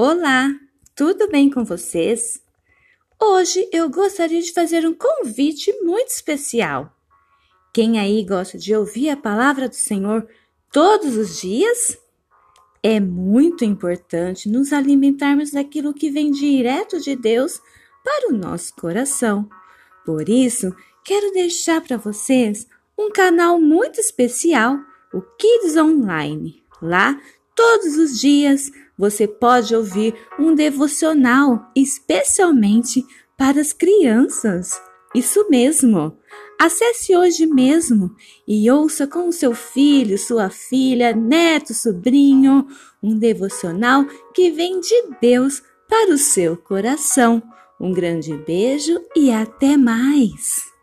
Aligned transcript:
Olá, 0.00 0.54
tudo 0.94 1.28
bem 1.28 1.50
com 1.50 1.64
vocês? 1.64 2.40
Hoje 3.20 3.68
eu 3.72 3.90
gostaria 3.90 4.40
de 4.40 4.52
fazer 4.52 4.86
um 4.86 4.94
convite 4.94 5.72
muito 5.82 6.10
especial. 6.10 6.96
Quem 7.74 7.98
aí 7.98 8.24
gosta 8.24 8.56
de 8.56 8.76
ouvir 8.76 9.10
a 9.10 9.16
palavra 9.16 9.68
do 9.68 9.74
Senhor 9.74 10.24
todos 10.70 11.16
os 11.16 11.40
dias? 11.40 11.98
É 12.80 13.00
muito 13.00 13.64
importante 13.64 14.48
nos 14.48 14.72
alimentarmos 14.72 15.50
daquilo 15.50 15.92
que 15.92 16.12
vem 16.12 16.30
direto 16.30 17.00
de 17.00 17.16
Deus 17.16 17.60
para 18.04 18.32
o 18.32 18.36
nosso 18.38 18.76
coração. 18.76 19.50
Por 20.06 20.28
isso, 20.28 20.72
quero 21.04 21.32
deixar 21.32 21.80
para 21.80 21.96
vocês 21.96 22.68
um 22.96 23.10
canal 23.10 23.60
muito 23.60 23.98
especial, 23.98 24.78
o 25.12 25.20
Kids 25.20 25.76
Online. 25.76 26.62
Lá, 26.80 27.20
todos 27.58 27.96
os 27.96 28.20
dias, 28.20 28.70
você 28.96 29.26
pode 29.26 29.74
ouvir 29.74 30.14
um 30.38 30.54
devocional 30.54 31.68
especialmente 31.74 33.04
para 33.36 33.60
as 33.60 33.72
crianças. 33.72 34.80
Isso 35.12 35.44
mesmo! 35.50 36.16
Acesse 36.56 37.16
hoje 37.16 37.46
mesmo 37.46 38.14
e 38.46 38.70
ouça 38.70 39.08
com 39.08 39.32
seu 39.32 39.54
filho, 39.54 40.16
sua 40.16 40.50
filha, 40.50 41.12
neto, 41.12 41.74
sobrinho, 41.74 42.64
um 43.02 43.18
devocional 43.18 44.04
que 44.32 44.52
vem 44.52 44.78
de 44.78 45.08
Deus 45.20 45.60
para 45.88 46.14
o 46.14 46.18
seu 46.18 46.56
coração. 46.56 47.42
Um 47.80 47.92
grande 47.92 48.36
beijo 48.36 49.00
e 49.16 49.32
até 49.32 49.76
mais! 49.76 50.77